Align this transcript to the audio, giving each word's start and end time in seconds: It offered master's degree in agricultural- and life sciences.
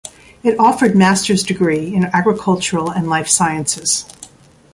It 0.41 0.59
offered 0.59 0.95
master's 0.95 1.43
degree 1.43 1.93
in 1.93 2.05
agricultural- 2.05 2.89
and 2.89 3.07
life 3.07 3.27
sciences. 3.27 4.07